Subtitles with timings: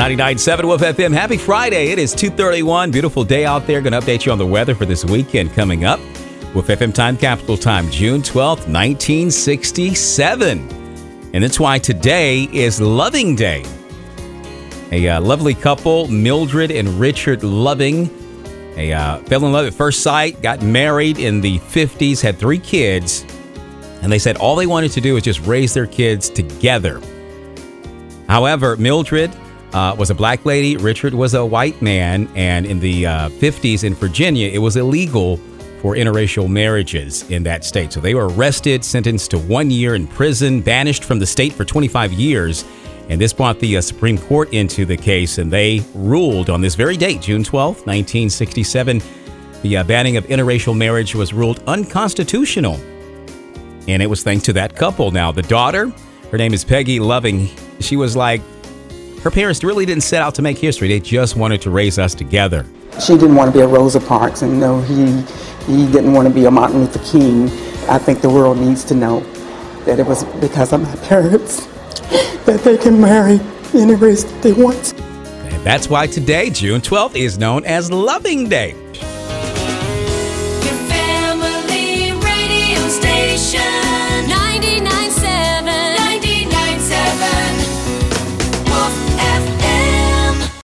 [0.00, 1.12] 99.7 Wolf FM.
[1.12, 1.88] Happy Friday.
[1.88, 2.90] It is 2.31.
[2.90, 3.82] Beautiful day out there.
[3.82, 6.00] Going to update you on the weather for this weekend coming up.
[6.54, 10.58] Wolf FM time, capital time, June 12th, 1967.
[11.34, 13.62] And that's why today is Loving Day.
[14.90, 18.08] A uh, lovely couple, Mildred and Richard Loving,
[18.78, 22.58] a uh, fell in love at first sight, got married in the 50s, had three
[22.58, 23.26] kids,
[24.00, 27.02] and they said all they wanted to do was just raise their kids together.
[28.28, 29.30] However, Mildred
[29.72, 33.84] uh, was a black lady, Richard was a white man, and in the uh, 50s
[33.84, 35.36] in Virginia, it was illegal
[35.80, 37.92] for interracial marriages in that state.
[37.92, 41.64] So they were arrested, sentenced to one year in prison, banished from the state for
[41.64, 42.64] 25 years.
[43.08, 46.74] And this brought the uh, Supreme Court into the case, and they ruled on this
[46.74, 49.02] very date, June 12, 1967.
[49.62, 52.74] The uh, banning of interracial marriage was ruled unconstitutional.
[53.88, 55.10] And it was thanks to that couple.
[55.10, 55.92] Now, the daughter,
[56.30, 57.48] her name is Peggy Loving,
[57.80, 58.42] she was like,
[59.22, 62.14] her parents really didn't set out to make history, they just wanted to raise us
[62.14, 62.64] together.
[63.04, 65.20] She didn't want to be a Rosa Parks, and no, he,
[65.66, 67.44] he didn't want to be a Martin Luther King.
[67.88, 69.20] I think the world needs to know
[69.84, 71.66] that it was because of my parents
[72.46, 73.40] that they can marry
[73.74, 74.94] any race they want.
[74.98, 78.74] And that's why today, June 12th, is known as Loving Day.